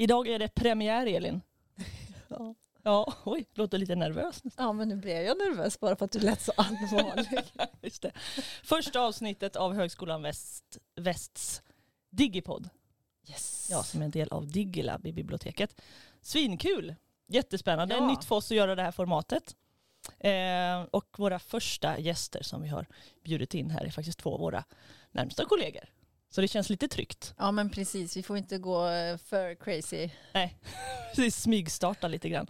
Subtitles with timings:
[0.00, 1.40] Idag är det premiär Elin.
[2.28, 2.54] Ja.
[2.82, 4.42] Ja, oj, låter lite nervös.
[4.56, 7.42] ja, men nu blev jag nervös bara för att du lät så allvarlig.
[7.82, 8.12] Just det.
[8.64, 11.62] Första avsnittet av Högskolan Väst, Västs
[12.10, 12.68] Digipod.
[13.28, 13.68] Yes.
[13.70, 15.80] Ja, som är en del av Digilab i biblioteket.
[16.20, 16.94] Svinkul!
[17.26, 17.94] Jättespännande.
[17.94, 18.06] Ja.
[18.06, 19.56] Nytt för oss att göra det här formatet.
[20.18, 22.86] Eh, och våra första gäster som vi har
[23.24, 24.64] bjudit in här är faktiskt två av våra
[25.10, 25.84] närmsta kollegor.
[26.30, 27.34] Så det känns lite tryggt.
[27.38, 28.16] Ja, men precis.
[28.16, 30.08] Vi får inte gå eh, för crazy.
[31.16, 32.46] Vi smygstarta lite grann.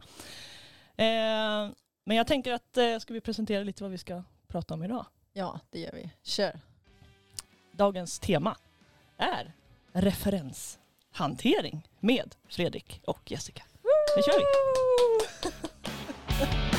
[0.96, 1.72] Eh,
[2.04, 5.06] men jag tänker att eh, ska vi presentera lite vad vi ska prata om idag.
[5.32, 6.10] Ja, det gör vi.
[6.22, 6.60] Kör.
[7.72, 8.56] Dagens tema
[9.16, 9.52] är
[9.92, 13.62] referenshantering med Fredrik och Jessica.
[14.16, 14.44] Nu kör vi!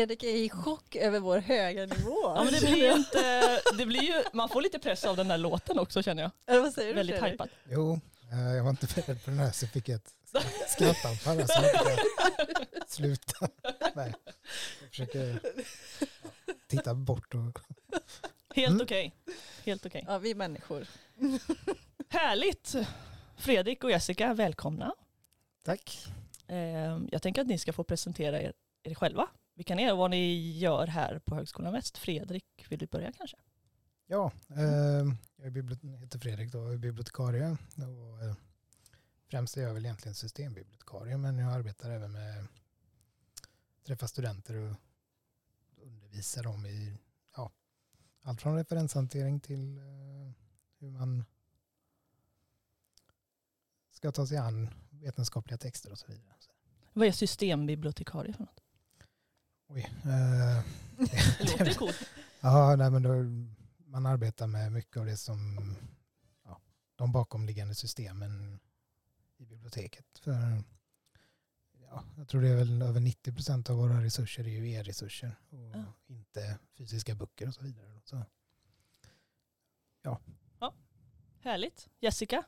[0.00, 2.16] Fredrik är i chock över vår höga nivå.
[2.22, 5.28] Ja, men det blir ju inte, det blir ju, man får lite press av den
[5.28, 6.30] där låten också känner jag.
[6.46, 7.32] Eller vad säger du Väldigt Fredrik?
[7.34, 7.48] hypad.
[7.70, 8.00] Jo,
[8.32, 10.14] eh, jag var inte beredd på den här så fick jag ett
[10.68, 11.62] skrattanfall så
[12.88, 13.48] sluta.
[13.94, 14.14] Nej,
[14.80, 15.40] jag försöker
[16.68, 17.58] titta bort och
[18.54, 18.82] Helt Mm.
[18.82, 19.14] okej.
[19.64, 20.04] Helt okej.
[20.08, 20.86] Ja, vi är människor.
[22.08, 22.74] Härligt!
[23.36, 24.94] Fredrik och Jessica, välkomna.
[25.64, 26.06] tack.
[26.48, 29.26] Eh, jag tänker att ni ska få presentera er, er själva.
[29.60, 31.98] Vilka ni är och vad ni gör här på Högskolan Väst.
[31.98, 33.36] Fredrik, vill du börja kanske?
[34.06, 34.64] Ja, eh,
[35.36, 37.56] jag heter Fredrik och är bibliotekarie.
[37.76, 38.34] Och, eh,
[39.28, 42.46] främst är jag väl egentligen systembibliotekarie men jag arbetar även med
[43.86, 44.76] träffa studenter och
[45.82, 46.98] undervisa dem i
[47.36, 47.50] ja,
[48.22, 50.32] allt från referenshantering till eh,
[50.78, 51.24] hur man
[53.90, 56.34] ska ta sig an vetenskapliga texter och så vidare.
[56.92, 58.59] Vad är systembibliotekarie för något?
[59.70, 59.80] Oj.
[60.04, 60.64] Eh,
[60.98, 62.08] Det låter coolt.
[62.40, 63.10] Ja, nej, men då,
[63.90, 65.56] man arbetar med mycket av det som
[66.44, 66.60] ja,
[66.96, 68.60] de bakomliggande systemen
[69.38, 70.18] i biblioteket.
[70.18, 70.62] För,
[71.90, 75.36] ja, jag tror det är väl över 90 procent av våra resurser är ju e-resurser
[75.50, 75.84] och Ja.
[76.06, 78.00] inte fysiska böcker och så vidare.
[78.04, 78.24] Så,
[81.42, 81.88] Härligt.
[82.00, 82.44] Jessica?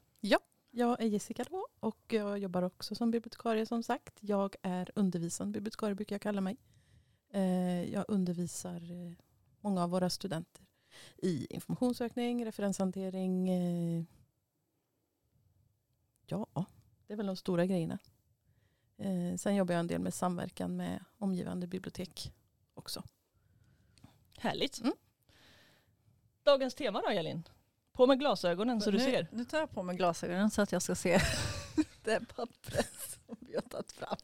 [0.74, 4.14] Jag är Jessica då och jag jobbar också som bibliotekarie som sagt.
[4.20, 6.56] Jag är undervisande bibliotekarie brukar jag kalla mig.
[7.32, 9.12] Eh, Jag undervisar eh,
[9.60, 10.62] många av våra studenter
[11.16, 13.48] i informationssökning, referenshantering.
[13.48, 14.04] eh,
[16.26, 16.46] Ja,
[17.06, 17.98] det är väl de stora grejerna.
[19.36, 22.32] Sen jobbar jag en del med samverkan med omgivande bibliotek
[22.74, 23.02] också.
[24.38, 24.80] Härligt.
[24.80, 24.92] Mm.
[26.42, 27.42] Dagens tema då Elin?
[27.92, 29.26] På med glasögonen så du nu, ser.
[29.32, 31.20] Nu tar jag på mig glasögonen så att jag ska se
[32.04, 32.90] det pappret
[33.26, 34.16] som vi har tagit fram.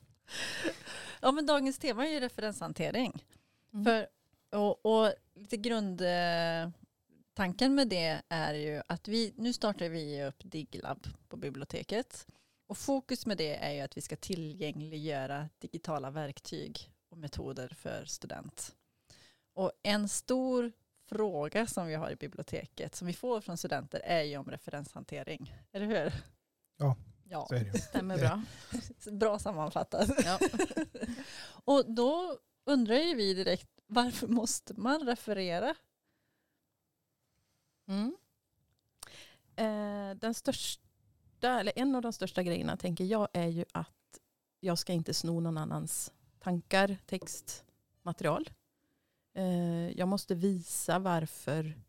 [1.20, 3.24] Ja, men dagens tema är ju referenshantering.
[3.72, 3.84] Mm.
[3.84, 4.06] För,
[4.58, 6.74] och, och lite grundtanken
[7.74, 12.26] med det är ju att vi, nu startar vi upp Diglab på biblioteket.
[12.66, 18.04] Och fokus med det är ju att vi ska tillgängliggöra digitala verktyg och metoder för
[18.04, 18.74] student.
[19.54, 20.72] Och en stor
[21.08, 25.54] fråga som vi har i biblioteket som vi får från studenter är ju om referenshantering.
[25.72, 26.12] Eller hur?
[26.76, 26.96] Ja,
[27.28, 27.46] ja.
[27.48, 27.78] så är det.
[27.78, 28.42] Stämmer bra.
[29.12, 30.10] Bra sammanfattat.
[30.24, 30.38] Ja.
[31.64, 35.74] Och då undrar ju vi direkt varför måste man referera?
[37.88, 38.16] Mm.
[39.56, 44.20] Eh, den största, eller en av de största grejerna tänker jag är ju att
[44.60, 47.64] jag ska inte sno någon annans tankar, text,
[48.02, 48.50] material.
[49.34, 51.80] Eh, jag måste visa varför,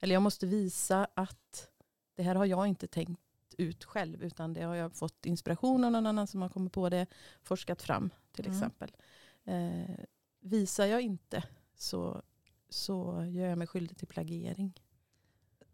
[0.00, 1.70] eller jag måste visa att
[2.14, 3.23] det här har jag inte tänkt
[3.58, 6.88] ut själv utan det har jag fått inspiration av någon annan som har kommit på
[6.88, 7.06] det,
[7.42, 8.56] forskat fram till Mm.
[8.56, 8.96] exempel.
[9.44, 10.04] Eh,
[10.40, 11.44] visar jag inte
[11.74, 12.22] så,
[12.68, 14.80] så gör jag mig skyldig till plagiering.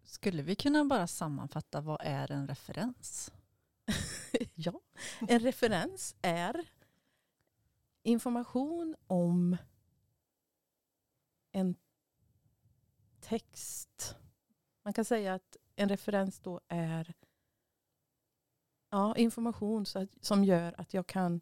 [0.04, 3.32] Skulle vi kunna bara sammanfatta vad är en referens?
[4.54, 4.80] ja,
[5.28, 6.68] en referens är
[8.02, 9.56] information om
[11.52, 11.74] en
[13.20, 14.16] text.
[14.82, 17.14] Man kan säga att en referens då är
[18.90, 21.40] ja, information så att, som gör att jag kan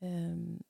[0.00, 0.62] ehm,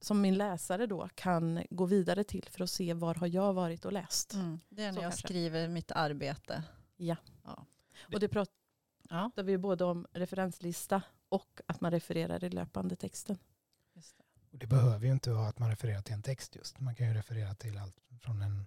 [0.00, 3.84] som min läsare då kan gå vidare till för att se var har jag varit
[3.84, 4.34] och läst.
[4.34, 4.60] Mm.
[4.68, 5.28] Det är när Så jag kanske.
[5.28, 6.62] skriver mitt arbete.
[8.14, 8.52] Och det pratar
[9.10, 13.38] Ja, vi både om referenslista och att man refererar i löpande texten.
[13.94, 14.24] just det.
[14.52, 16.80] Och det behöver ju inte vara att man refererar till en text just.
[16.80, 18.66] Man kan ju referera till allt från en,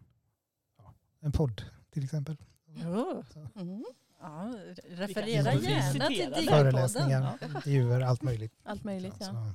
[0.77, 2.37] ja, en podd till exempel.
[2.67, 3.21] Oh.
[3.33, 3.85] Så, Mm.
[4.19, 6.09] Ja, referera Vi gärna till citera.
[6.09, 6.45] Digipodden.
[6.47, 8.53] föreläsningar, intervjuer, allt möjligt.
[8.63, 9.53] Allt möjligt Så, ja.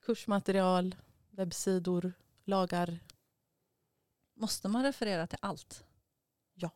[0.00, 0.94] kursmaterial,
[1.30, 2.12] webbsidor,
[2.44, 2.98] lagar.
[4.34, 5.84] Måste man referera till allt?
[6.54, 6.70] Ja.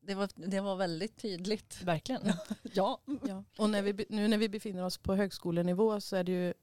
[0.00, 1.82] Det var, det var väldigt tydligt.
[1.82, 2.32] Verkligen.
[2.62, 3.00] Ja.
[3.22, 3.44] Ja.
[3.58, 6.54] Och när vi, nu när vi befinner oss på högskolenivå så är det ju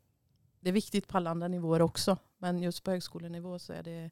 [0.60, 2.18] det är viktigt på alla andra nivåer också.
[2.38, 4.12] Men just på högskolenivå så är det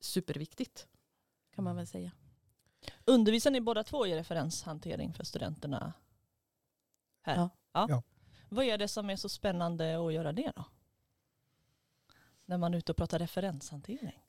[0.00, 0.86] superviktigt
[1.54, 2.12] kan man väl säga.
[3.04, 5.92] Undervisar ni båda två i referenshantering för studenterna
[7.22, 7.36] här?
[7.36, 7.50] Ja.
[7.72, 8.02] Ja.
[8.48, 10.64] Vad är det som är så spännande att göra det då?
[12.44, 14.24] När man är ute och pratar referenshantering.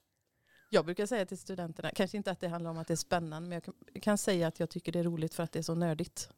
[0.69, 3.49] Jag brukar säga till studenterna, kanske inte att det handlar om att det är spännande,
[3.49, 5.59] men jag kan, jag kan säga att jag tycker det är roligt för att det
[5.59, 6.29] är så nördigt.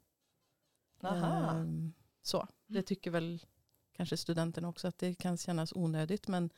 [1.02, 1.52] Aha.
[1.52, 2.48] Ehm, så.
[2.68, 3.46] Det tycker väl
[3.94, 6.28] kanske studenterna också att det kan kännas onödigt.
[6.28, 6.50] Men,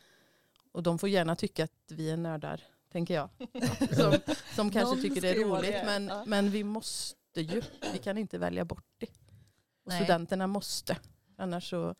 [0.71, 3.29] och de får gärna tycka att vi är nördar, tänker jag.
[3.95, 4.13] Som,
[4.55, 5.71] som kanske tycker det är roligt.
[5.71, 5.83] det.
[5.85, 6.23] Men, Ja.
[6.27, 7.61] men vi måste ju.
[7.93, 9.05] Vi kan inte välja bort det.
[9.83, 9.97] Och Nej.
[10.03, 10.97] studenterna måste.
[11.37, 11.95] Annars så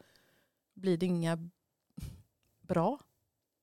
[0.73, 1.49] blir det inga
[2.61, 2.99] bra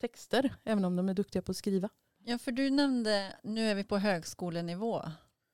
[0.00, 0.55] texter.
[0.65, 1.88] Även om de är duktiga på att skriva.
[2.25, 5.00] Ja, för du nämnde, nu är vi på högskolenivå.
[5.03, 5.12] Mm.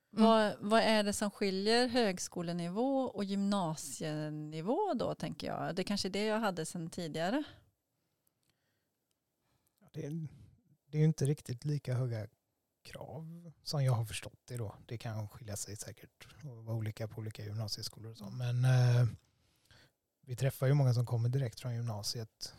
[0.09, 5.75] Vad, vad är det som skiljer högskolenivå och gymnasienivå då, tänker jag?
[5.75, 7.43] Det är kanske är det jag hade sedan tidigare.
[9.93, 10.27] Det, är-
[10.87, 12.27] det är ju inte riktigt lika höga
[12.83, 14.75] krav som jag har förstått det då.
[14.85, 18.29] Det kan skilja sig säkert och vara olika på olika gymnasieskolor och så.
[18.29, 19.07] Men eh,
[20.21, 22.53] vi träffar ju många som kommer direkt från gymnasiet.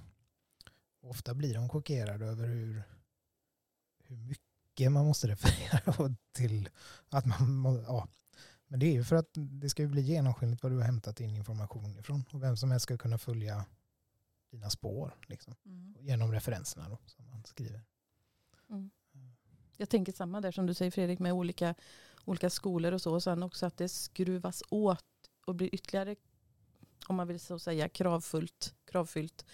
[1.00, 2.82] Ofta blir de chockerade över hur,
[4.04, 6.68] hur mycket man måste referera till
[7.08, 8.08] att man ja.
[8.66, 11.20] Men det är ju för att det ska ju bli genomskinligt vad du har hämtat
[11.20, 13.66] in information ifrån och vem som helst ska kunna följa
[14.50, 15.54] dina spår liksom,
[15.98, 17.84] genom referenserna då, som man skriver.
[18.70, 18.90] Mm.
[19.76, 21.74] Jag tänker samma där som du säger Fredrik med olika,
[22.24, 23.14] olika skolor och så.
[23.14, 25.04] Och sen också att det skruvas åt
[25.46, 26.16] och blir ytterligare,
[27.06, 29.44] om man vill så säga, kravfullt, kravfyllt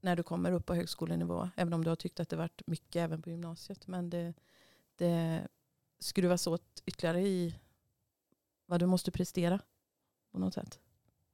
[0.00, 1.50] när du kommer upp på högskolenivå.
[1.56, 3.86] Även om du har tyckt att det varit mycket även på gymnasiet.
[3.86, 4.34] Men det,
[4.96, 5.48] det
[5.98, 7.58] skruvas åt ytterligare i
[8.66, 9.60] vad du måste prestera
[10.32, 10.80] på något sätt.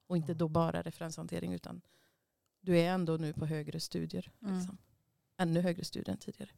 [0.06, 1.80] Och inte då bara referenshantering utan
[2.60, 4.30] du är ändå nu på högre studier.
[4.42, 4.58] Mm.
[4.58, 4.78] Liksom.
[5.36, 6.50] Ännu högre studier än tidigare.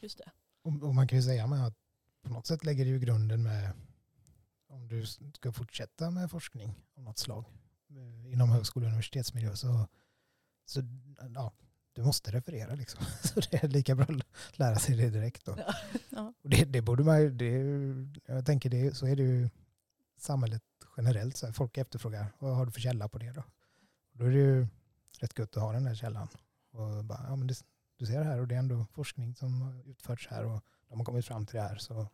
[0.00, 0.30] Just det.
[0.62, 1.74] Och, och man kan ju säga med att
[2.22, 3.72] på något sätt lägger det ju grunden med
[4.66, 7.44] om du ska fortsätta med forskning av något slag
[7.90, 9.88] eh, inom högskole och universitetsmiljö så,
[10.64, 10.82] så
[11.34, 11.52] ja,
[11.92, 13.04] du måste referera liksom.
[13.22, 15.58] Så det är lika bra att lära sig det direkt då.
[16.10, 16.32] Ja.
[16.42, 17.52] Och det, det borde man ju, det,
[18.26, 19.50] jag tänker det, så är det ju
[20.18, 20.62] samhället
[20.96, 21.36] generellt.
[21.36, 23.42] Så här, folk efterfrågar, vad har du för källa på det då?
[24.12, 24.66] Då är det ju
[25.18, 26.28] rätt gött att ha den där källan.
[26.70, 27.54] Och bara, ja, men det,
[27.98, 31.04] du ser här och det är ändå forskning som har utförts här och de har
[31.04, 31.76] kommit fram till det här.
[31.78, 32.08] Så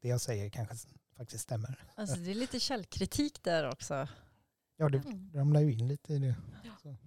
[0.00, 1.84] det jag säger kanske faktiskt stämmer.
[1.94, 4.08] Alltså, det är lite källkritik där också.
[4.76, 5.30] Ja, det Mm.
[5.34, 6.34] ramlar ju in lite i det.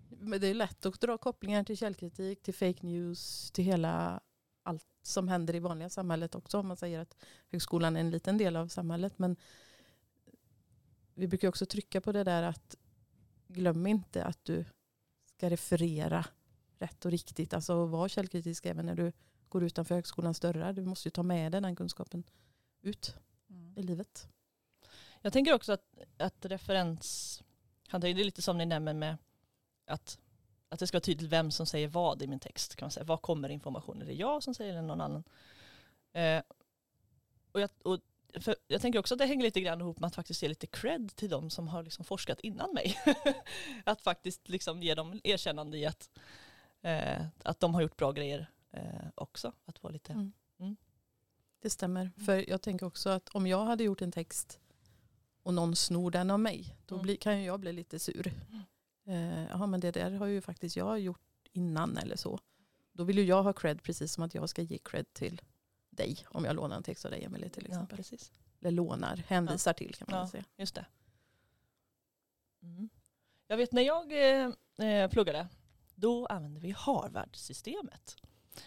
[0.10, 4.20] Men det är lätt att dra kopplingar till källkritik, till fake news, till hela
[4.64, 6.60] allt som händer i vanliga samhället också.
[6.60, 7.16] Om man säger att
[7.52, 9.20] högskolan är en liten del av samhället.
[9.20, 9.36] Men
[11.14, 12.76] vi brukar också trycka på det där att
[13.48, 14.66] glöm inte att du
[15.26, 16.26] ska referera
[16.86, 17.54] rätt och riktigt.
[17.54, 19.12] Alltså vara källkritisk även när du
[19.50, 20.74] går utanför högskolans dörrar.
[20.74, 22.24] Du måste ju ta med dig den kunskapen
[22.82, 23.16] ut
[23.76, 24.28] i livet.
[25.22, 25.86] Jag tänker också att,
[26.18, 29.18] att referenshantering, det är lite som ni nämner med
[29.86, 30.20] att,
[30.70, 32.76] att det ska vara tydligt vem som säger vad i min text.
[32.76, 33.04] Kan man säga.
[33.04, 34.02] Var kommer informationen?
[34.02, 35.24] Är det jag som säger det eller någon annan?
[36.14, 36.44] Eh,
[37.52, 38.00] och jag, och
[38.40, 40.68] för jag tänker också att det hänger lite grann ihop med att faktiskt ge lite
[40.68, 42.98] cred till de som har liksom forskat innan mig.
[43.84, 46.10] att faktiskt liksom ge dem erkännande i att,
[46.86, 49.54] eh, att de har gjort bra grejer eh, också.
[49.66, 50.14] Att vara lite...
[50.14, 50.32] Mm.
[50.60, 50.76] Mm.
[51.60, 52.12] Det stämmer.
[52.26, 54.60] För jag tänker också att om jag hade gjort en text
[55.44, 57.04] och någon snor den av mig, då Mm.
[57.04, 58.34] blir, kan ju jag bli lite sur.
[59.06, 62.40] Eh, Jaha, men det där har ju faktiskt jag gjort innan eller så.
[62.92, 65.42] Då vill ju jag ha cred precis som att jag ska ge cred till
[65.90, 67.98] dig om jag lånar en text av dig Emelie till Ja, exempel.
[67.98, 68.32] precis.
[68.60, 70.28] Eller lånar, hänvisar till kan man Ja.
[70.28, 70.44] säga.
[70.58, 70.86] Just det.
[72.64, 72.90] Mm.
[73.48, 74.52] Jag vet när jag eh,
[74.90, 75.48] eh, pluggade,
[75.96, 78.16] då använde vi Harvard-systemet.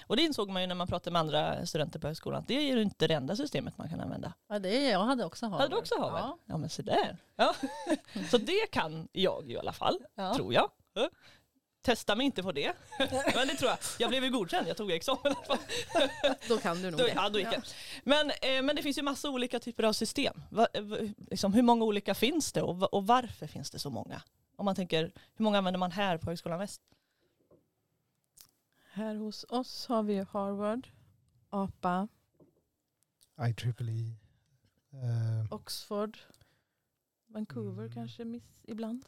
[0.07, 2.55] Och det insåg man ju när man pratade med andra studenter på högskolan, att det
[2.55, 4.33] är ju inte det enda systemet man kan använda.
[4.49, 5.61] Ja, det är, jag hade också Harvard.
[5.61, 6.21] Hade du också Harvard?
[6.21, 6.39] Ja.
[6.47, 7.17] Ja, men så där.
[7.37, 7.55] Ja.
[8.31, 10.35] så det kan jag ju i alla fall, Ja.
[10.35, 10.71] tror jag.
[10.95, 11.11] Ja.
[11.83, 12.73] Testa mig inte på det.
[13.35, 13.79] men det tror jag.
[13.99, 15.35] Jag blev ju godkänd, jag tog examen.
[16.49, 17.13] Då kan du nog Då, det.
[17.15, 17.63] ja, då gick jag.
[18.05, 20.43] Men, eh, men det finns ju massa olika typer av system.
[20.51, 20.97] Va, va,
[21.31, 24.23] liksom, hur många olika finns det och varför finns det så många?
[24.57, 25.03] Om man tänker,
[25.37, 26.83] hur många använder man här på Högskolan Väst?
[28.99, 30.89] Här hos oss har vi Harvard,
[31.51, 32.09] APA,
[33.41, 34.17] IEEE.
[34.93, 36.19] Eh, Oxford,
[37.27, 37.93] Vancouver Mm.
[37.93, 39.05] kanske miss ibland.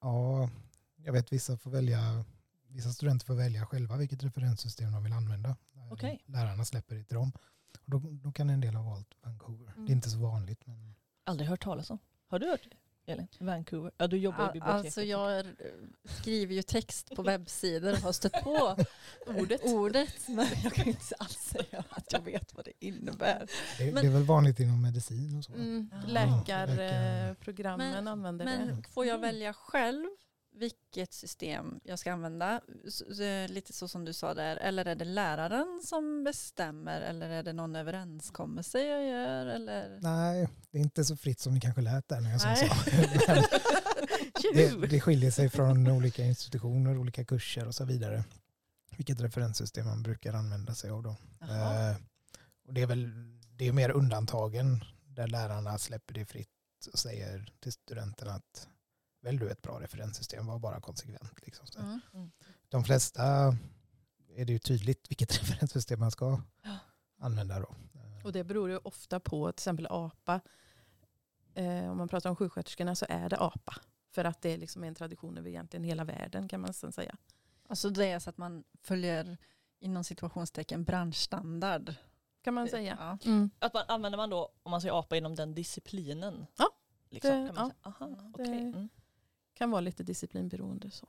[0.00, 0.50] ja,
[0.96, 2.24] jag vet vissa får välja,
[2.68, 5.56] vissa studenter får välja själva vilket referenssystem de vill använda.
[5.90, 6.22] Okej.
[6.26, 7.32] Lärarna släpper det till dem.
[7.84, 9.72] Och då, då kan en del ha valt Vancouver.
[9.72, 9.86] Mm.
[9.86, 10.66] Det är inte så vanligt.
[10.66, 10.94] Men
[11.24, 11.98] Aldrig hört talas om.
[12.26, 12.76] Har du hört det,
[13.06, 13.26] Elin?
[13.38, 13.90] Vancouver?
[13.98, 14.84] Ja, du jobbar i biblioteket.
[14.84, 15.54] Alltså jag är-
[16.04, 18.76] skriver ju text på webbsidor och har stött på
[19.26, 19.60] Ordet.
[19.64, 20.28] ordet.
[20.28, 23.46] Men jag kan inte alls säga att jag vet vad det innebär.
[23.78, 25.52] det, Men- det är väl vanligt inom medicin och så.
[25.52, 25.98] Mm, Ja.
[26.06, 28.88] Läkarprogrammen Men- använder Men det.
[28.90, 29.28] får jag Mm.
[29.30, 30.06] välja själv
[30.54, 32.60] vilket system jag ska använda?
[33.48, 34.56] Lite så som du sa där.
[34.56, 37.00] Eller är det läraren som bestämmer?
[37.00, 39.46] Eller är det någon överenskommelse jag gör?
[39.46, 39.98] Eller?
[40.00, 42.48] Nej, det är inte så fritt som ni kanske lät där när jag sa.
[44.54, 48.24] Det, det skiljer sig från olika institutioner, olika kurser och så vidare.
[48.96, 51.16] Vilket referenssystem man brukar använda sig av då.
[51.40, 51.96] Eh,
[52.66, 53.10] och det är väl
[53.56, 56.48] det är mer undantagen där lärarna släpper det fritt
[56.92, 58.68] och säger till studenterna att
[59.24, 61.40] välj du ett bra referenssystem, var bara konsekvent.
[61.46, 61.66] Liksom.
[61.66, 62.30] Så Mm.
[62.68, 63.22] De flesta
[64.36, 66.78] är det ju tydligt vilket referenssystem man ska Ja.
[67.18, 67.74] använda då.
[67.94, 70.40] Eh, Och det beror ju ofta på till exempel APA.
[71.54, 73.74] Eh, om man pratar om sjuksköterskorna så är det APA.
[74.10, 77.16] För att det är liksom en tradition över egentligen hela världen kan man sen säga.
[77.68, 79.38] Alltså det är så att man följer
[79.78, 81.94] inom situationstecken branschstandard.
[82.42, 82.96] Kan man säga.
[83.00, 83.30] Ja.
[83.30, 83.50] Mm.
[83.58, 86.46] Att man, använder man då, om man säger apa, inom den disciplinen?
[86.56, 86.68] Ja,
[87.10, 87.94] Liksom, det- kan man ja, säga.
[88.06, 88.60] Aha, det- okej.
[88.62, 88.88] Mm.
[89.54, 90.90] Kan vara lite disciplinberoende.
[90.90, 91.08] Så.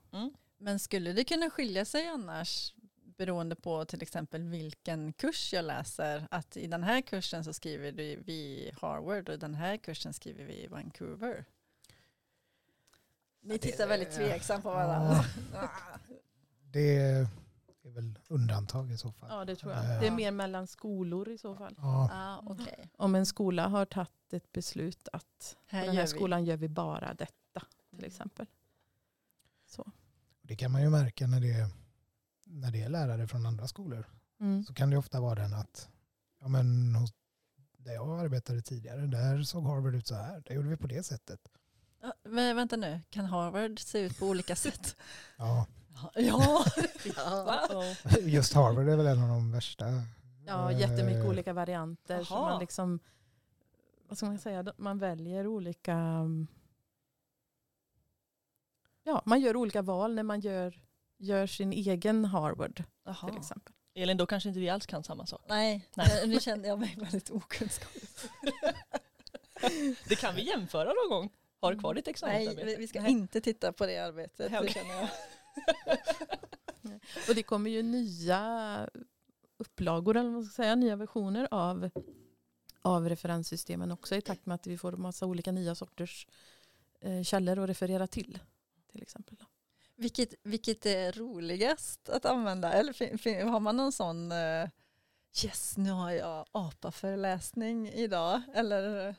[0.58, 2.74] Men skulle det kunna skilja sig annars
[3.18, 6.28] beroende på till exempel vilken kurs jag läser?
[6.32, 10.46] Att i den här kursen så skriver vi- Harvard och i den här kursen skriver
[10.46, 11.46] vi Vancouver.
[13.42, 15.26] Ni tittar väldigt tveksamt på varandra.
[16.72, 17.28] Det är
[17.84, 19.30] väl undantag i så fall.
[19.32, 19.84] Ja det tror Ja.
[19.94, 20.02] jag.
[20.02, 21.76] Det är mer mellan skolor i så fall.
[21.78, 22.90] Ja, Ah, okej.
[22.98, 26.08] Om en skola har tagit ett beslut att på Här den här gör vi.
[26.08, 27.34] skolan gör vi bara detta
[27.96, 28.46] till exempel.
[29.68, 29.92] Så.
[30.42, 31.68] det kan man ju märka när det, är,
[32.44, 34.06] när det är lärare från andra skolor.
[34.40, 34.64] Mm.
[34.64, 35.90] Så kan det ofta vara den att
[36.42, 37.14] ja, men hos,
[37.78, 40.44] där jag arbetade tidigare, där såg Harvard ut så här.
[40.46, 41.40] Det gjorde vi på det sättet.
[42.02, 44.96] Ja, men vänta nu, kan Harvard se ut på olika sätt?
[45.38, 45.68] Ja,
[46.16, 46.66] Ja.
[48.22, 49.86] Just Harvard är väl en av de värsta.
[50.46, 52.24] Ja, Eh, jättemycket olika varianter.
[52.24, 53.00] Så man liksom,
[54.08, 56.48] vad ska man säga, man väljer olika, mm,
[59.06, 60.80] ja man gör olika val när man gör,
[61.18, 63.38] gör sin egen Harvard till Jaha.
[63.38, 63.74] exempel.
[63.96, 65.42] Elin, då kanske inte vi alls kan samma sak.
[65.50, 66.28] Nej, Nej.
[66.28, 68.04] nu kände jag mig väldigt okunskaplig.
[70.10, 71.30] Det kan vi jämföra någon gång.
[71.62, 72.66] Har du kvar ditt Nej, examensarbete?
[72.66, 73.12] vi- vi ska Nej.
[73.12, 74.52] inte titta på det arbetet.
[74.52, 75.10] Nej, Det känner.
[77.30, 78.90] Och det kommer ju nya
[79.58, 81.90] upplagor, eller vad man ska säga, nya versioner av,
[82.82, 86.28] av referenssystemen också i takt med att vi får en massa olika nya sorters
[87.02, 88.40] eh, källor att referera till.
[88.96, 89.38] Till exempel.
[89.96, 92.74] Vilket, vilket är roligast att använda?
[92.74, 94.70] Eller fin, fin, har man någon sån eh,
[95.44, 99.16] yes nu har jag APA-föreläsning idag eller,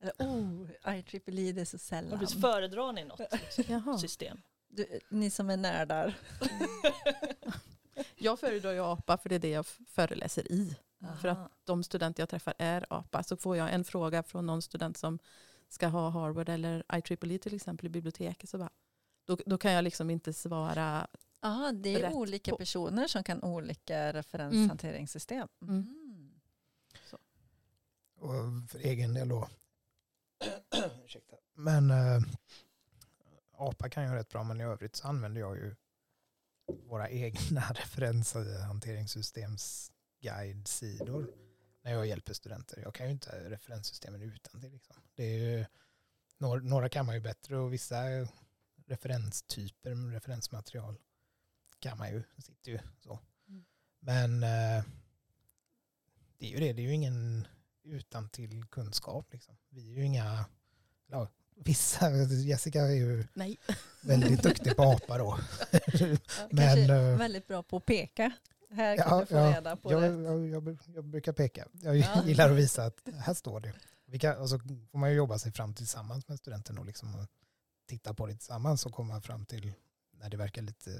[0.00, 2.18] eller oh, IEEE det är så sällan.
[2.18, 3.20] precis, föredrar ni något
[3.68, 3.98] Jaha.
[3.98, 4.40] system?
[4.68, 6.14] Du, ni som är nördar.
[8.16, 10.76] Jag föredrar ju APA för det är det jag föreläser i.
[11.20, 13.22] För att de studenter jag träffar är APA.
[13.22, 15.18] Så får jag en fråga från någon student som
[15.68, 18.50] ska ha Harvard eller IEEE till exempel i biblioteket.
[18.50, 18.70] Så bara,
[19.24, 21.06] då, då kan jag liksom inte svara.
[21.40, 22.56] Ja, det är Rätt olika på.
[22.56, 25.48] personer som kan olika referenshanteringssystem.
[25.62, 25.74] Mm.
[25.74, 25.90] Mm.
[28.16, 29.48] Och för egen del då.
[31.04, 31.36] Ursäkta.
[31.54, 32.20] Men eh,
[33.56, 35.74] APA kan jag rätt bra, men i övrigt så använder jag ju
[36.86, 41.30] våra egna referenshanteringssystems guidesidor
[41.82, 42.80] när jag hjälper studenter.
[42.82, 44.72] Jag kan ju inte referenssystemen utan till.
[44.72, 44.96] Liksom.
[45.14, 45.64] Det är ju,
[46.38, 47.96] några, några kan man ju bättre och vissa
[48.86, 50.96] referenstyper, referensmaterial
[51.78, 53.18] kan man ju, sitter ju så.
[53.48, 53.64] Mm.
[54.00, 54.84] Men eh,
[56.38, 57.46] det är ju det, det är ju ingen
[57.84, 59.32] utan till kunskap.
[59.32, 59.56] Liksom.
[59.68, 60.44] Vi är ju inga,
[61.06, 63.58] ja, vissa, Jessica är ju Nej.
[64.02, 65.38] väldigt duktig på apa då.
[66.50, 68.32] Men, eh, väldigt bra på att peka.
[68.70, 70.22] Här kan Ja, du få ja, reda på jag, det.
[70.22, 71.68] jag, jag, jag brukar peka.
[71.72, 72.22] Jag Ja.
[72.26, 73.72] gillar att visa att här står det.
[74.06, 74.58] Vi kan, och så
[74.90, 77.26] får man ju jobba sig fram tillsammans med studenten och liksom och
[77.86, 79.72] titta på det tillsammans och komma fram till
[80.10, 80.90] när det verkar lite,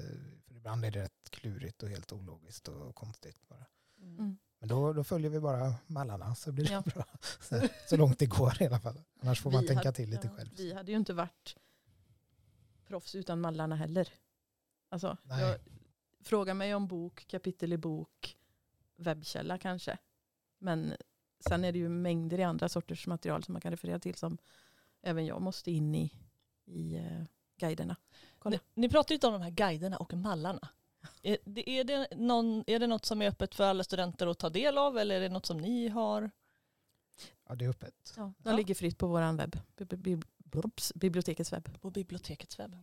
[0.47, 3.65] för ibland är det rätt klurigt och helt ologiskt och konstigt bara.
[4.01, 4.37] Mm.
[4.59, 6.81] Men då, då följer vi bara mallarna så blir det Ja.
[6.95, 7.05] bra.
[7.41, 9.01] Så, så långt det går i alla fall.
[9.21, 10.49] Annars får man Vi tänka hade- till lite ja, själv.
[10.57, 11.55] Vi hade ju inte varit
[12.87, 14.09] proffs utan mallarna heller.
[14.89, 15.41] Alltså, Nej.
[15.41, 15.59] jag,
[16.21, 18.37] fråga mig om bok, kapitel i bok,
[18.95, 19.97] webbkälla kanske.
[20.59, 20.93] Men
[21.49, 24.37] sen är det ju mängder i andra sorters material som man kan referera till som
[25.01, 26.13] även jag måste in i,
[26.65, 27.23] i eh,
[27.59, 27.95] guiderna.
[28.39, 28.59] kolla.
[28.73, 30.69] Ni, ni pratar ju inte om de här guiderna och mallarna.
[31.21, 34.39] Är det, är, det någon, är det något som är öppet för alla studenter att
[34.39, 36.31] ta del av eller är det något som ni har?
[37.47, 38.13] Ja, det är öppet.
[38.17, 38.55] Ja, de Ja.
[38.55, 39.59] ligger fritt på vår webb.
[40.95, 41.81] Bibliotekets webb.
[41.81, 42.75] På bibliotekets webb.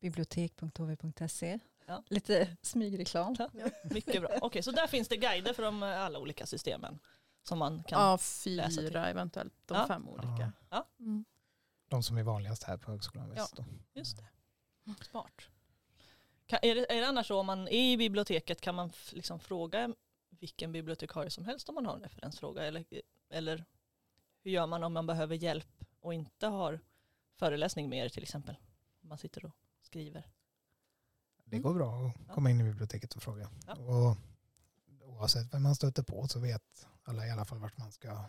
[0.00, 1.58] Bibliotek.hv.se.
[1.86, 2.02] Ja.
[2.08, 3.36] Lite smygreklam.
[3.38, 3.50] Ja,
[3.90, 4.30] mycket bra.
[4.42, 6.98] Okej, så där finns det guider för de eh, alla olika systemen.
[7.42, 8.00] Som man kan...
[8.00, 8.88] Ja, läsa till.
[8.88, 9.54] fyra eventuellt.
[9.66, 9.86] De Ja.
[9.86, 10.52] fem olika.
[10.70, 10.88] Ja.
[11.00, 11.24] Mm.
[11.92, 13.56] De som är vanligast här på Högskolan Väst.
[13.56, 13.64] då.
[13.94, 14.24] Just det.
[15.04, 15.32] Smart.
[16.46, 19.40] Kan, är, det, är det annars så om man är i biblioteket kan man liksom
[19.40, 19.94] fråga
[20.30, 22.64] vilken bibliotekarie som helst om man har en referensfråga?
[22.64, 22.84] Eller,
[23.30, 23.64] eller
[24.42, 26.80] hur gör man om man behöver hjälp och inte har
[27.34, 28.56] föreläsning med er till exempel?
[29.02, 30.28] Om man sitter och skriver.
[31.44, 32.34] Det går bra att Ja.
[32.34, 33.50] komma in i biblioteket och fråga.
[33.66, 33.74] Ja.
[33.74, 34.16] Och
[35.08, 38.24] oavsett vem man stöter på så vet alla i alla fall vart man ska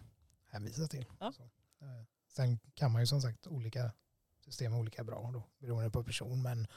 [0.48, 1.06] hänvisa till.
[1.20, 1.32] Ja.
[1.32, 2.04] Så, eh,
[2.36, 3.92] sen kan man ju som sagt olika
[4.46, 6.68] system är olika bra då, beroende på person men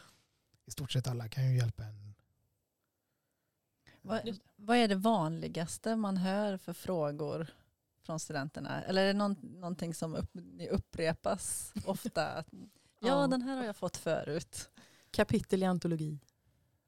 [0.67, 2.15] i stort sett alla kan ju hjälpa en.
[4.03, 7.47] Vad, vad är det vanligaste man hör för frågor
[8.03, 8.83] från studenterna?
[8.83, 10.31] Eller är det någon, någonting som upp,
[10.71, 12.27] upprepas ofta?
[12.39, 12.47] Att,
[12.99, 13.27] Ja.
[13.27, 14.71] den här har jag fått förut.
[15.11, 16.19] Kapitel i antologi.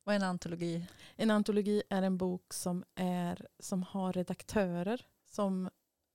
[0.04, 0.86] Vad är en antologi?
[1.16, 5.70] En antologi är en bok som, är, som har redaktörer som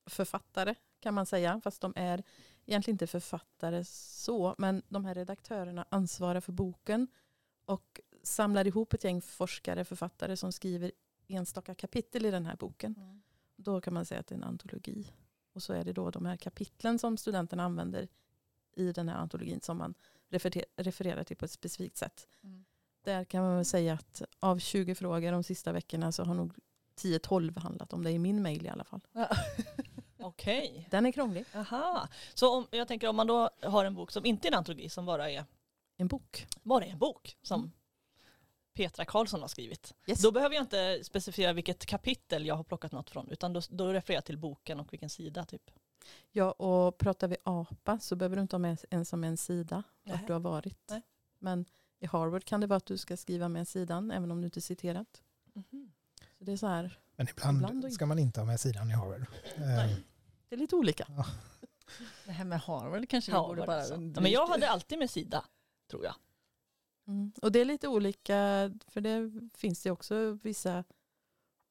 [0.06, 1.62] författare kan man säga.
[1.64, 2.24] Fast de är
[2.66, 4.56] egentligen inte författare så.
[4.58, 7.08] Men de här redaktörerna ansvarar för boken
[7.66, 10.92] och samlar ihop ett gäng forskare, författare som skriver
[11.28, 13.22] enstaka kapitel i den här boken.
[13.56, 15.14] Då kan man säga att det är en antologi.
[15.54, 18.08] Och så är det då de här kapitlen som studenterna använder
[18.76, 19.94] i den här antologin som man
[20.30, 22.28] referer- refererar till på ett specifikt sätt.
[22.44, 22.66] Mm.
[23.04, 26.54] Där kan man väl säga att av 20 frågor de sista veckorna så har nog
[26.96, 29.02] 10-12 handlat om det i min mail i alla fall.
[30.44, 30.88] Okej.
[30.92, 31.46] Den är krånglig.
[31.56, 32.08] Aha.
[32.34, 34.90] Så om, jag tänker om man då har en bok som inte är en antologi
[34.90, 35.46] som bara är,
[35.98, 36.48] En bok.
[36.64, 37.72] bara är en bok som Mm.
[38.74, 39.94] Petra Karlsson har skrivit.
[40.08, 40.22] Yes.
[40.22, 43.94] Då behöver jag inte specificera vilket kapitel jag har plockat något från utan då, då
[43.94, 45.72] refererar jag till boken och vilken sida typ.
[46.32, 49.84] Ja, och pratar vi APA så behöver du inte ha med en som en sida
[50.04, 50.16] Nej.
[50.18, 50.84] vart du har varit.
[50.90, 51.02] Nej.
[51.40, 51.66] Men
[52.00, 54.62] i Harvard kan det vara att du ska skriva med sidan även om du inte
[54.62, 55.22] citerat.
[56.38, 58.94] Så det är så här, Men ibland, Ibland ska man inte ha med sidan i
[58.94, 59.26] Harvard.
[59.58, 60.04] Nej.
[60.54, 61.08] Det är lite olika.
[62.26, 63.94] Det här med Harvard kanske vi Ja, borde bara det så?
[63.94, 64.18] undvika.
[64.20, 65.46] Ja, men jag hade alltid med sida
[65.90, 66.16] tror jag.
[67.08, 67.32] Mm.
[67.42, 68.36] Och det är lite olika,
[68.88, 70.84] för det finns det också vissa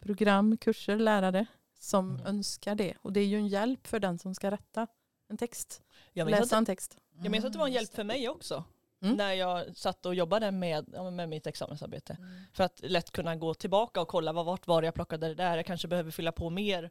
[0.03, 1.47] program, kurser, lärare
[1.79, 2.27] som Mm.
[2.27, 2.95] önskar det.
[3.03, 4.87] Och det är ju en hjälp för den som ska rätta
[5.29, 5.83] en text.
[6.13, 6.97] Jag läsa att, en text.
[7.23, 8.65] jag minns att det var en hjälp för mig också.
[9.03, 9.17] Mm.
[9.17, 12.17] När jag satt och jobbade med, ja, med mitt examensarbete.
[12.19, 12.41] Mm.
[12.53, 15.35] För att lätt kunna gå tillbaka och kolla vad, vart var det jag plockade det
[15.35, 15.57] där.
[15.57, 16.91] Jag kanske behöver fylla på mer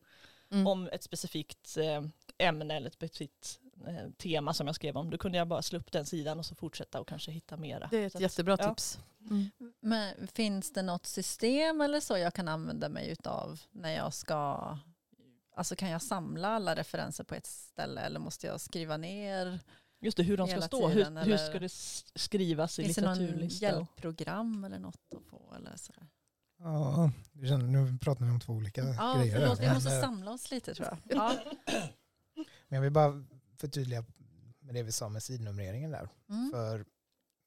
[0.52, 0.68] Mm.
[0.68, 2.04] om ett specifikt eh,
[2.38, 5.10] ämne eller ett specifikt eh, tema som jag skrev om.
[5.10, 7.88] Då kunde jag bara slå upp den sidan och så fortsätta och kanske hitta mera.
[7.92, 8.70] Det är ett Så att- jättebra ja.
[8.70, 9.00] tips.
[9.30, 9.50] Mm.
[9.80, 14.78] Men finns det något system eller så jag kan använda mig utav när jag ska
[15.56, 19.60] Alltså kan jag samla alla referenser på ett ställe eller måste jag skriva ner?
[20.00, 20.90] Just det, hur de ska stå.
[20.90, 21.70] tiden, hur, hur ska det
[22.20, 25.54] skrivas i Finns det någon och- hjälpprogram eller något att få?
[25.56, 25.94] Eller så?
[26.64, 27.12] Ja,
[27.58, 29.40] nu pratar vi om två olika Ja, grejer.
[29.40, 31.00] förlåt, vi måste eh, samla oss lite tror jag.
[31.18, 31.40] Ja.
[32.68, 33.26] Men jag vill bara
[33.58, 34.06] förtydliga
[34.60, 36.10] med det vi sa med sidnumreringen där.
[36.30, 36.52] Mm.
[36.52, 36.80] För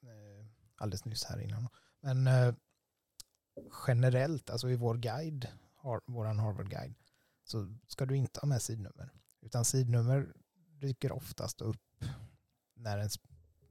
[0.03, 0.46] eh,
[0.77, 1.68] alldeles nyss här innan.
[2.00, 2.55] Men eh,
[3.87, 6.94] generellt, alltså i vår guide, har, våran Harvard-guide,
[7.44, 9.11] så ska du inte ha med sidnummer.
[9.40, 10.33] Utan sidnummer
[10.81, 12.05] dyker oftast upp
[12.74, 13.09] när en,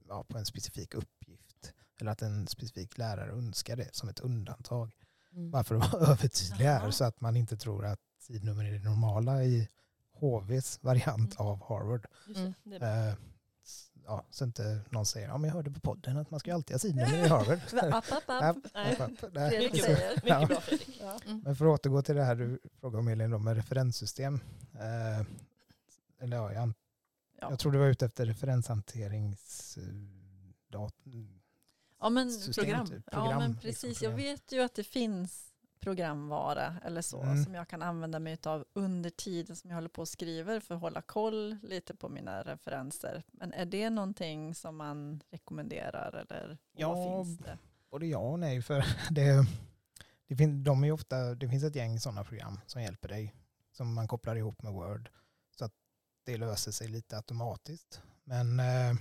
[0.08, 1.72] ja, på en specifik uppgift.
[2.00, 4.92] Eller att en specifik lärare önskar det som ett undantag.
[5.34, 5.50] Mm.
[5.50, 8.84] Bara för att vara övertydlig här så att man inte tror att sidnummer är det
[8.88, 9.68] normala i
[10.12, 11.46] HVs variant Mm.
[11.50, 12.06] av Harvard.
[12.36, 12.52] Mm.
[13.64, 16.50] s- ja, så inte någon säger, ja men jag hörde på podden att man ska
[16.50, 17.58] ju alltid ha sidnummer i Harvard.
[17.94, 18.56] App, app, app.
[18.56, 18.92] App, Nej.
[18.92, 19.30] app, app.
[19.34, 19.50] Nej.
[19.50, 20.40] Fredrik Mycket bra, Ja.
[20.40, 20.98] mycket bra Fredrik.
[21.00, 21.18] Ja.
[21.26, 21.40] Mm.
[21.44, 24.40] Men för att återgå till det här du frågade om Elin då, med referenssystem.
[24.74, 25.26] Eh,
[26.20, 26.72] eller ja, jag,
[27.40, 27.50] Ja.
[27.50, 29.78] jag tror du var ute efter referenshanterings...
[30.68, 30.94] dat-
[32.04, 32.86] Ja men, program.
[32.86, 33.02] typ.
[33.12, 34.02] ja, Program, men liksom, precis.
[34.02, 34.16] Jag program.
[34.32, 37.44] vet ju att det finns programvara eller så Mm.
[37.44, 40.74] som jag kan använda mig av under tiden som jag håller på och skriver för
[40.74, 43.22] att hålla koll lite på mina referenser.
[43.32, 47.58] Men är det någonting som man rekommenderar eller Ja, vad finns det?
[47.90, 48.62] Både ja och nej.
[48.62, 49.46] För det,
[50.26, 53.34] det, fin, de är ofta, det finns ett gäng sådana program som hjälper dig.
[53.72, 55.10] Som man kopplar ihop med Word.
[55.58, 55.72] Så att
[56.24, 58.00] det löser sig lite automatiskt.
[58.24, 58.94] Men eh,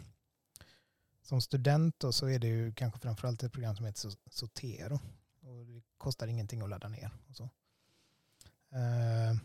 [1.23, 4.99] som student då, så är det ju kanske framförallt ett program som heter So- Zotero.
[5.41, 7.11] Och det kostar ingenting att ladda ner.
[7.29, 7.43] Och så.
[8.71, 9.37] Eh,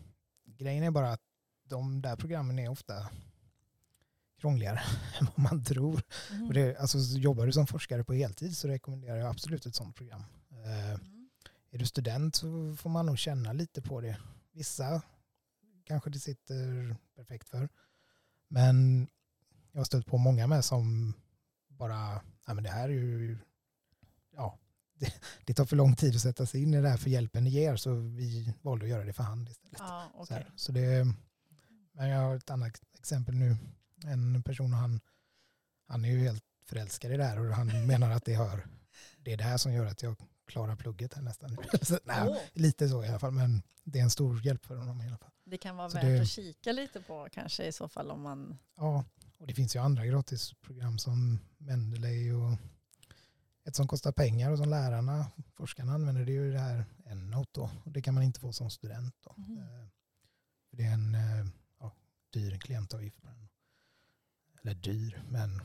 [0.44, 1.20] grejen är bara att
[1.64, 3.10] de där programmen är ofta
[4.40, 4.80] krångligare
[5.20, 6.02] än vad man tror.
[6.32, 6.46] Mhm.
[6.46, 9.96] Och det, alltså, jobbar du som forskare på heltid så rekommenderar jag absolut ett sådant
[9.96, 10.24] program.
[10.50, 11.28] Eh, Mm.
[11.70, 14.18] är du student så får man nog känna lite på det.
[14.52, 15.02] Vissa
[15.84, 17.68] kanske det sitter perfekt för.
[18.48, 19.06] Men
[19.72, 21.14] jag har stött på många med som
[21.78, 23.38] bara, ja men det här är ju,
[24.36, 24.58] ja,
[24.98, 25.12] det,
[25.44, 27.50] det tar för lång tid att sätta sig in i det här för hjälpen det
[27.50, 29.78] ger så vi valde att göra det för hand istället.
[29.80, 30.36] Ja, Så, okej.
[30.36, 30.52] här.
[30.56, 31.06] så det,
[31.92, 33.56] men jag har ett annat exempel nu.
[34.04, 35.00] En person han,
[35.86, 38.66] han är ju helt förälskad i det här och han menar att det hör,
[39.18, 41.56] det är det här som gör att jag klarar plugget här nästan.
[41.82, 44.76] Så, nej, Åh, Lite så i alla fall, men det är en stor hjälp för
[44.76, 45.30] honom i alla fall.
[45.44, 48.22] det kan vara Så värt det- att kika lite på kanske i så fall om
[48.22, 48.58] man...
[48.76, 49.04] Ja,
[49.38, 52.58] och det finns ju andra gratisprogram som Mendeley och
[53.64, 57.50] ett som kostar pengar och som lärarna, forskarna använder det är ju det här EndNote
[57.54, 57.70] då.
[57.84, 59.34] Och det kan man inte få som student då.
[60.70, 61.46] För Det är en eh,
[61.80, 61.92] ja,
[62.30, 63.48] dyr klientavgift på den.
[64.62, 65.62] Eller dyr, men Det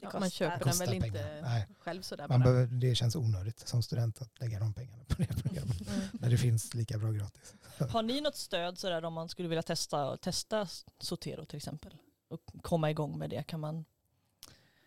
[0.00, 1.06] Ja, man köper den väl pengar.
[1.06, 2.52] inte Nej, själv sådär man bara.
[2.52, 5.80] behöver, det känns onödigt som student att lägga de pengarna på det programmet.
[5.88, 6.00] Mm.
[6.20, 7.54] När det finns lika bra gratis.
[7.90, 10.68] Har ni något stöd sådär om man skulle vilja testa, testa
[11.00, 11.96] Sotero till exempel?
[12.32, 13.42] Och komma igång med det.
[13.42, 13.84] Kan man,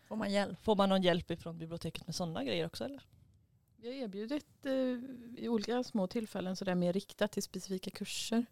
[0.08, 0.58] Får man hjälp?
[0.62, 3.02] får man någon hjälp från biblioteket med sådana grejer också eller?
[3.76, 4.72] Vi har erbjudit eh,
[5.42, 8.46] i olika små tillfällen sådär mer riktat till specifika kurser.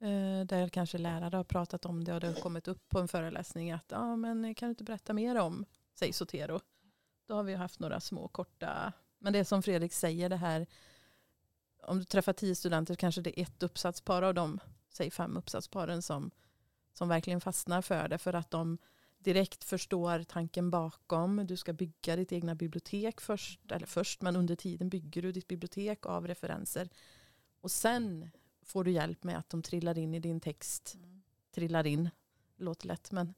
[0.00, 3.08] Eh, där kanske lärare har pratat om det och det har kommit upp på en
[3.08, 6.60] föreläsning att ah, men kan du inte berätta mer om, säg Sotero.
[7.26, 10.66] Då har vi haft några små korta, men det är som Fredrik säger det här,
[11.82, 16.02] om du träffar tio studenter kanske det är ett uppsatspar av dem, säg fem uppsatsparen
[16.02, 16.30] som,
[16.98, 18.78] som verkligen fastnar för det för att de
[19.18, 21.46] direkt förstår tanken bakom.
[21.46, 25.48] Du ska bygga ditt egna bibliotek först, eller först, men under tiden bygger du ditt
[25.48, 26.88] bibliotek av referenser.
[27.60, 28.30] Och sen
[28.62, 30.96] får du hjälp med att de trillar in i din text.
[31.54, 32.10] Trillar in,
[32.56, 33.34] låter lätt, men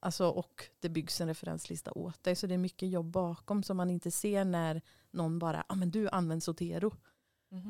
[0.00, 2.36] alltså, och det byggs en referenslista åt dig.
[2.36, 5.90] Så det är mycket jobb bakom som man inte ser när någon bara, ah, men
[5.90, 6.94] du använder Sotero.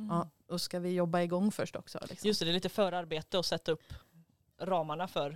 [0.09, 1.99] Ja, och ska vi jobba igång först också?
[2.09, 2.29] Liksom.
[2.29, 3.93] Just det, det är lite förarbete att sätta upp
[4.63, 5.31] ramarna för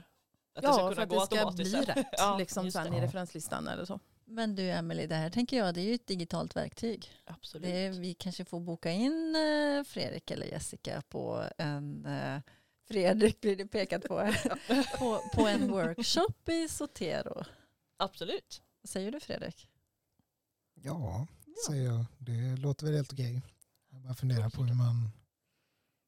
[0.55, 1.71] att det ja, ska för kunna att gå det ska automatiskt.
[1.73, 2.99] bli rätt Ja, liksom, sen det.
[2.99, 4.01] i referenslistan eller så.
[4.25, 7.11] Men du Emelie, det här tänker jag det är ju ett digitalt verktyg.
[7.25, 7.63] Absolut.
[7.67, 12.41] Det är, vi kanske får boka in eh, Fredrik eller Jessica på en eh,
[12.89, 14.15] Fredrik blir det pekat på,
[14.99, 17.45] på, på en workshop i Sotero.
[17.97, 18.63] Absolut.
[18.83, 19.69] Vad säger du Fredrik?
[20.75, 21.27] Ja,
[21.67, 22.05] säger jag.
[22.19, 23.43] Det låter väl helt okej.
[23.91, 25.11] Jag bara funderar på hur man...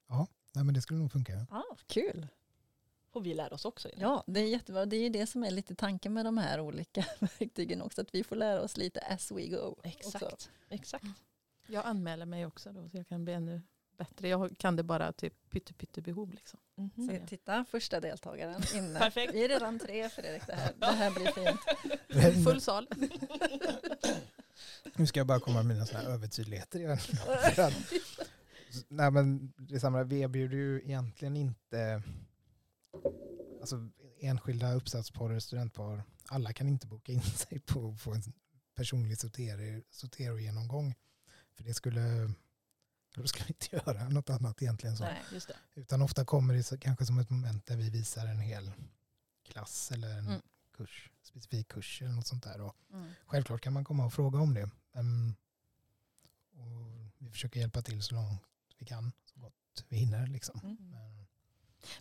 [0.09, 1.47] Ja, nej, men det skulle nog funka.
[1.51, 2.27] Ja, kul.
[3.13, 3.89] Får vi lära oss också.
[3.89, 4.01] Elin.
[4.01, 4.87] Ja, det är jättebra.
[4.87, 8.15] Det är ju det som är lite tanken med de här olika verktygen också, att
[8.15, 9.57] vi får lära oss lite as we go.
[9.57, 9.89] också.
[9.89, 10.51] Exakt.
[10.69, 11.07] Exakt.
[11.67, 13.63] Jag anmäler mig också då så jag kan bli ännu
[13.99, 14.29] bättre.
[14.29, 16.61] Jag kan det bara till pytte pytte behov liksom.
[16.75, 17.09] Mhm.
[17.09, 18.99] Så titta, första deltagaren inne.
[18.99, 19.35] Perfekt.
[19.35, 22.45] Vi är redan tre Fredrik, det här, det här blir fint.
[22.45, 22.89] Full sal.
[24.97, 26.99] Nu ska jag bara komma med mina såna här övertydligheter igen.
[28.89, 32.03] Nej men det är samma, vi erbjuder ju egentligen inte
[33.61, 33.89] alltså,
[34.21, 34.69] enskilda
[35.31, 36.03] eller studentpar.
[36.29, 38.23] Alla kan inte boka in sig på, på en
[38.75, 39.19] personlig
[39.91, 40.95] sortero-genomgång.
[41.55, 42.31] För det skulle,
[43.15, 44.97] då ska vi inte göra något annat egentligen.
[44.97, 45.05] Så.
[45.05, 45.23] Nej.
[45.75, 48.73] Utan ofta kommer det kanske som ett moment där vi visar en hel
[49.45, 50.41] klass eller en Mm.
[50.77, 52.61] kurs, specifik kurs eller något sånt där.
[52.61, 53.11] Och Mm.
[53.27, 54.71] självklart kan man komma och fråga om det.
[54.95, 55.35] Ehm,
[56.53, 58.41] och vi försöker hjälpa till så långt
[58.79, 60.27] vi kan, så gott vi hinner.
[60.27, 60.61] Liksom.
[60.65, 60.93] Mm.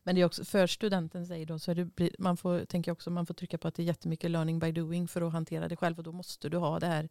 [0.03, 3.25] Men, det är också för studenten säger då så det, man får, tänker också, man
[3.25, 5.97] får trycka på att det är jättemycket learning by doing för att hantera det själv
[5.97, 7.09] och då måste du ha det här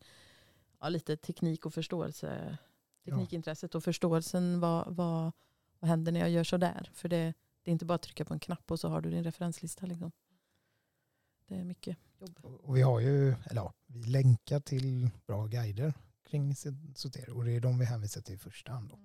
[0.80, 2.58] ja, lite teknik och förståelse,
[3.04, 5.32] teknikintresset och förståelsen vad, vad,
[5.78, 6.90] vad händer när jag gör så där.
[6.94, 9.10] För det, det är inte bara att trycka på en knapp och så har du
[9.10, 9.86] din referenslista.
[9.86, 10.12] Liksom.
[11.48, 12.38] Det är mycket jobb.
[12.42, 16.54] och vi har ju, eller ja, vi länkar till bra guider kring
[16.94, 18.88] Sotero och det är de vi hänvisar till i första hand.
[18.88, 18.98] Då.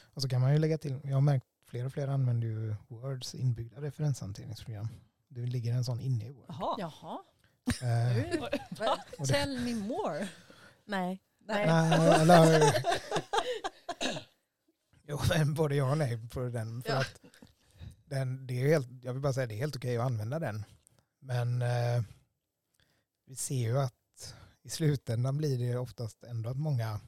[0.00, 2.74] Och så kan man ju lägga till, jag har märkt fler och fler använder ju
[2.88, 4.88] Words inbyggda referenshanteringsprogram.
[5.28, 6.44] Det ligger en sån inne i Word.
[6.48, 6.76] Jaha.
[6.78, 7.18] Jaha,
[7.82, 10.28] Eh, tell me more.
[10.84, 11.66] Nej, Nej.
[11.66, 12.62] Nej, eller...
[15.08, 16.82] Jo, men både jag och nej på den.
[16.82, 17.00] För Ja.
[17.00, 17.20] att
[18.04, 20.64] den, det är helt, jag vill bara säga det är helt okej att använda den.
[21.18, 22.02] Men eh,
[23.26, 27.00] vi ser ju att i slutändan blir det oftast ändå att många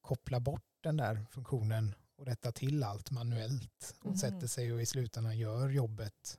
[0.00, 4.16] kopplar bort den där funktionen och rättar till allt manuellt och Mhm.
[4.16, 6.38] sätter sig och i slutändan gör jobbet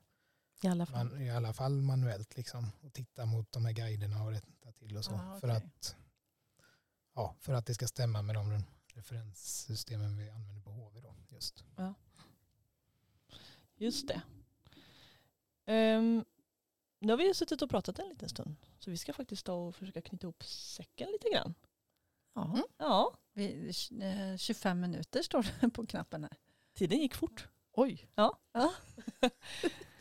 [0.63, 1.07] i alla fall.
[1.09, 4.97] man, i alla fall manuellt liksom och tittar mot de här guiderna och rättar till
[4.97, 5.11] och så.
[5.13, 5.57] Ah, för, okej.
[5.57, 5.95] att,
[7.13, 8.63] ja, för att det ska stämma med de
[8.93, 11.63] referenssystemen vi använder på HV då just.
[13.75, 14.21] Just det.
[15.65, 16.25] Ehm,
[16.99, 18.55] nu har vi suttit och pratat en liten stund.
[18.79, 21.53] Så vi ska faktiskt ta och försöka knyta ihop säcken lite grann.
[22.33, 22.63] Ja, Mm.
[22.77, 26.37] Ja, vi, eh, 25 minuter står det på knappen här.
[26.73, 27.47] tiden gick fort.
[27.71, 28.07] Oj.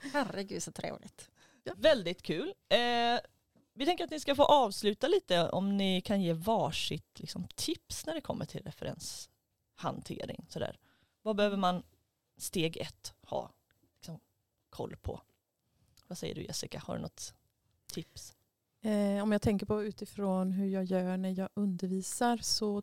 [0.13, 1.31] Herregud så trevligt.
[1.77, 2.55] Väldigt kul.
[2.69, 3.19] Eh,
[3.75, 8.07] vi tänker att ni ska få avsluta lite om ni kan ge varsitt liksom, tips
[8.07, 10.47] när det kommer till referenshantering.
[10.49, 10.79] Sådär.
[11.23, 11.83] Vad behöver man
[12.37, 13.53] steg ett ha
[13.97, 14.21] liksom,
[14.71, 15.21] koll på?
[16.07, 17.35] Vad säger du Jessica, har du något
[17.87, 18.35] tips?
[18.81, 22.81] Eh, om jag tänker på utifrån hur jag gör när jag undervisar så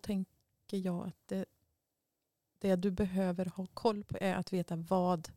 [0.68, 1.46] tänker jag att det,
[2.60, 5.32] det du behöver ha koll på är att veta vad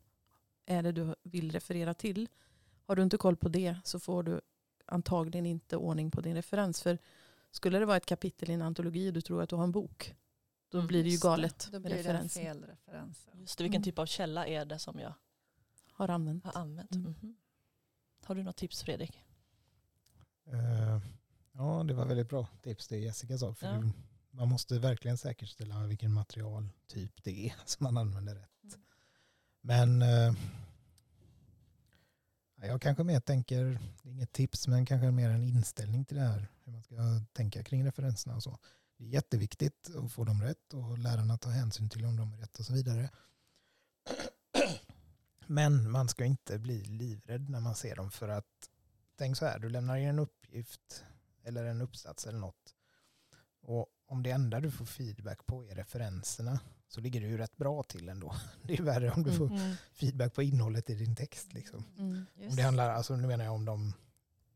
[0.65, 2.29] är det du vill referera till.
[2.85, 4.41] Har du inte koll på det så får du
[4.85, 6.81] antagligen inte ordning på din referens.
[6.81, 6.97] För
[7.51, 9.71] skulle det vara ett kapitel i en antologi och du tror att du har en
[9.71, 10.15] bok,
[10.69, 12.43] då Mm, blir det ju Just det, galet Då med blir det referensen.
[12.43, 13.27] fel referens.
[13.33, 13.83] Just det, vilken Mm.
[13.83, 15.13] typ av källa är det som jag
[15.91, 16.45] Har använt.
[16.45, 16.91] har använt?
[16.95, 17.11] Mm.
[17.21, 17.35] Mhm.
[18.25, 19.19] Har du något tips Fredrik?
[20.45, 20.99] Eh,
[21.51, 23.53] ja, det var väldigt bra tips det Jessica sa.
[23.53, 23.81] För Ja.
[24.39, 28.63] Man måste verkligen säkerställa vilken materialtyp det är som man använder rätt.
[28.63, 28.79] Mm.
[29.61, 30.33] Men eh,
[32.55, 36.17] ja, jag kanske mer tänker, det är inget tips, men kanske mer en inställning till
[36.17, 36.47] det här.
[36.63, 36.95] Hur man ska
[37.33, 38.59] tänka kring referenserna och så.
[38.97, 42.37] Det är jätteviktigt att få dem rätt och lärarna tar hänsyn till om de är
[42.37, 43.09] rätt och så vidare.
[45.47, 48.69] Men man ska inte bli livrädd när man ser dem för att
[49.17, 51.03] tänk så här, du lämnar in en uppgift
[51.43, 52.75] eller en uppsats eller något.
[53.61, 57.57] Och om det enda du får feedback på är referenserna så ligger du ju rätt
[57.57, 58.35] bra till ändå.
[58.63, 59.75] Det är värre om du får Mm.
[59.93, 61.53] feedback på innehållet i din text.
[61.53, 61.85] Liksom.
[61.97, 62.25] Mm.
[62.49, 63.93] Om det handlar, alltså nu menar jag om de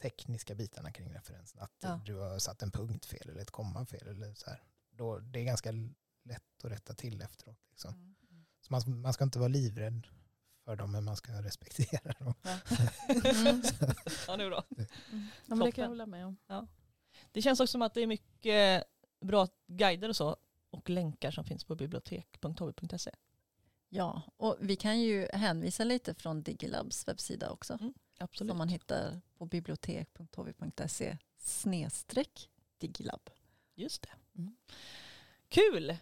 [0.01, 1.61] tekniska bitarna kring referensen.
[1.61, 1.99] Att Ja.
[2.05, 4.07] du har satt en punkt fel eller ett komma fel.
[4.07, 4.63] Eller så här.
[4.91, 5.71] Då, det är ganska
[6.23, 7.59] lätt att rätta till efteråt.
[7.69, 7.93] Liksom.
[7.93, 8.45] Mm.
[8.61, 10.07] Så man, man ska inte vara livrädd
[10.65, 12.33] för dem, men man ska respektera dem.
[12.41, 12.57] Ja.
[13.07, 13.61] Mm.
[14.27, 14.63] ja, det är bra.
[14.69, 14.85] Ja,
[15.45, 15.81] men det kan Toppen.
[15.81, 16.37] jag hålla med om.
[17.31, 18.83] Det känns också som att det är mycket
[19.23, 20.38] bra guider och så
[20.69, 23.12] och länkar som finns på bibliotek.hv.se.
[23.89, 27.79] Ja, och vi kan ju hänvisa lite från Digilabs webbsida också.
[28.19, 28.49] Absolut.
[28.51, 33.29] Som man hittar på bibliotek.hv.se snedstreck digilab.
[33.75, 34.09] Just det.
[34.39, 34.55] Mm.
[35.49, 35.97] Kul!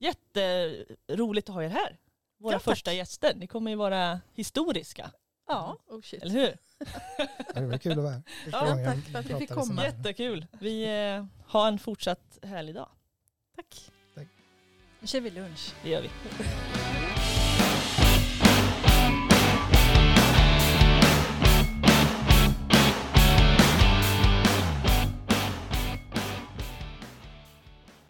[0.00, 1.98] Jätteroligt att ha er här.
[2.36, 2.64] Våra Ja, tack.
[2.64, 3.34] första gäster.
[3.34, 5.12] Ni kommer ju vara historiska.
[5.46, 6.22] Ja, Oh shit.
[6.22, 6.58] Eller hur?
[7.54, 8.22] Ja, det var kul att vara här.
[8.52, 9.84] Ja, tack för att vi fick komma.
[9.84, 10.46] Jättekul.
[10.60, 12.88] Vi eh, har en fortsatt härlig dag.
[13.56, 13.90] Tack.
[15.00, 15.74] nu kör vi lunch.
[15.82, 16.08] Det gör vi.